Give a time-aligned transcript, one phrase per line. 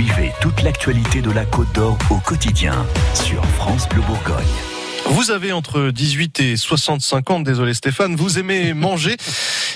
[0.00, 4.46] Suivez toute l'actualité de la Côte d'Or au quotidien sur France Bleu Bourgogne.
[5.10, 9.16] Vous avez entre 18 et 65 ans, désolé Stéphane, vous aimez manger,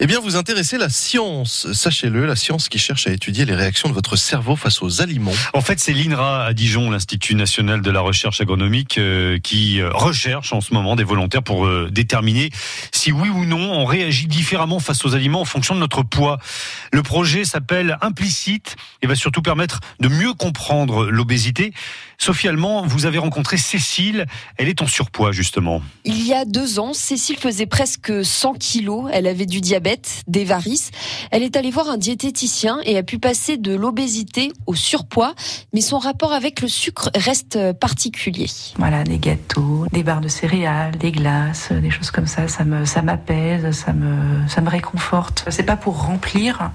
[0.00, 3.88] eh bien vous intéressez la science, sachez-le, la science qui cherche à étudier les réactions
[3.88, 5.34] de votre cerveau face aux aliments.
[5.54, 9.90] En fait, c'est l'INRA à Dijon, l'Institut national de la recherche agronomique, euh, qui euh,
[9.92, 12.50] recherche en ce moment des volontaires pour euh, déterminer
[12.92, 16.38] si oui ou non on réagit différemment face aux aliments en fonction de notre poids.
[16.92, 21.72] Le projet s'appelle Implicite et va surtout permettre de mieux comprendre l'obésité.
[22.18, 24.26] Sophie Allemand, vous avez rencontré Cécile,
[24.56, 25.82] elle est en surpoids justement.
[26.04, 30.44] Il y a deux ans, Cécile faisait presque 100 kilos, elle avait du diabète, des
[30.44, 30.90] varices.
[31.30, 35.34] Elle est allée voir un diététicien et a pu passer de l'obésité au surpoids,
[35.72, 38.46] mais son rapport avec le sucre reste particulier.
[38.78, 42.84] Voilà, des gâteaux, des barres de céréales, des glaces, des choses comme ça, ça me
[42.84, 45.44] ça m'apaise, ça me ça me réconforte.
[45.50, 46.70] C'est pas pour remplir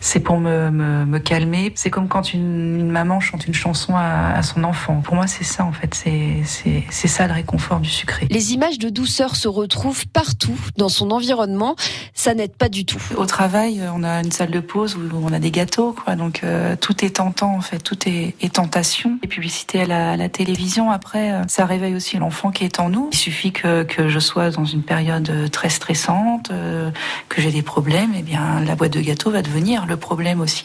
[0.00, 1.72] c'est pour me, me, me calmer.
[1.74, 5.00] C'est comme quand une, une, maman chante une chanson à, à son enfant.
[5.00, 5.94] Pour moi, c'est ça en fait.
[5.94, 8.26] C'est ça le réconfort du sucré.
[8.30, 11.76] Les images de douceur se retrouvent partout dans son environnement.
[12.14, 13.00] Ça n'aide pas du tout.
[13.16, 16.16] Au travail, on a une salle de pause où on a des gâteaux, quoi.
[16.16, 17.78] Donc euh, tout est tentant en fait.
[17.78, 19.18] Tout est, est tentation.
[19.22, 22.80] Les publicités à la, à la, télévision, après, euh, ça réveille aussi l'enfant qui est
[22.80, 23.08] en nous.
[23.12, 26.90] Il suffit que, que je sois dans une période très stressante, euh,
[27.28, 30.40] que j'ai des problèmes, et eh bien la boîte de gâteaux va devenir le problème
[30.40, 30.64] aussi.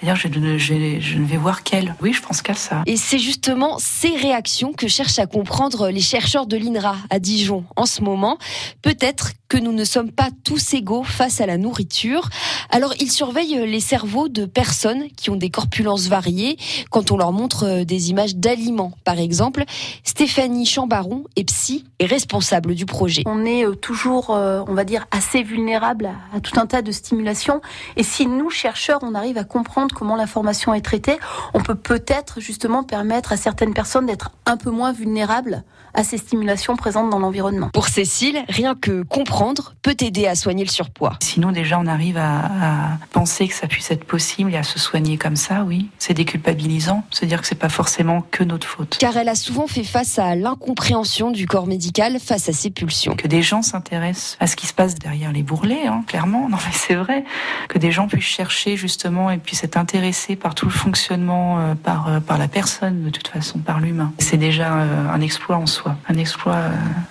[0.00, 1.94] C'est-à-dire, je, ne- je- je ne vais voir qu'elle.
[2.02, 2.82] Oui, je pense qu'à ça.
[2.86, 7.64] Et c'est justement ces réactions que cherchent à comprendre les chercheurs de l'INRA à Dijon
[7.76, 8.36] en ce moment.
[8.82, 12.28] Peut-être que nous ne sommes pas tous égaux face à la nourriture.
[12.70, 16.56] Alors ils surveillent les cerveaux de personnes qui ont des corpulences variées
[16.90, 19.64] quand on leur montre euh, des images d'aliments, par exemple.
[20.02, 23.22] Stéphanie Chambaron est psy et responsable du projet.
[23.26, 26.90] On est euh, toujours, euh, on va dire, assez vulnérable à tout un tas de
[26.92, 27.60] stimulations.
[27.96, 31.18] Et si nous, chercheurs, on arrive à comprendre comment l'information est traitée,
[31.52, 35.62] on peut peut-être justement permettre à certaines personnes d'être un peu moins vulnérables
[35.94, 37.70] à ces stimulations présentes dans l'environnement.
[37.72, 41.16] Pour Cécile, rien que comprendre peut aider à soigner le surpoids.
[41.22, 44.78] Sinon, déjà, on arrive à, à penser que ça puisse être possible et à se
[44.78, 45.88] soigner comme ça, oui.
[45.98, 47.04] C'est déculpabilisant.
[47.10, 48.96] Se dire que c'est pas forcément que notre faute.
[48.98, 53.14] Car elle a souvent fait face à l'incompréhension du corps médical face à ses pulsions.
[53.14, 56.48] Que des gens s'intéressent à ce qui se passe derrière les bourrelets, hein, clairement.
[56.48, 57.24] Non, mais c'est vrai.
[57.68, 61.74] Que des gens puissent chercher justement et puissent être intéressés par tout le fonctionnement, euh,
[61.74, 64.12] par, euh, par la personne, de toute façon, par l'humain.
[64.18, 66.70] C'est déjà euh, un exploit en soi, un exploit euh,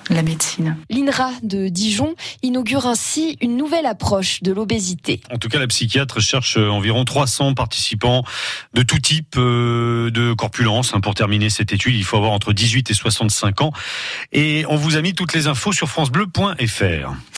[0.09, 0.77] de la médecine.
[0.89, 5.21] L'INRA de Dijon inaugure ainsi une nouvelle approche de l'obésité.
[5.31, 8.23] En tout cas, la psychiatre cherche environ 300 participants
[8.73, 10.93] de tout type euh, de corpulence.
[10.93, 11.01] hein.
[11.01, 13.71] Pour terminer cette étude, il faut avoir entre 18 et 65 ans.
[14.31, 17.13] Et on vous a mis toutes les infos sur francebleu.fr.